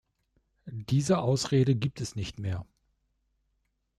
[0.65, 2.65] Diese Ausrede gibt es nicht mehr!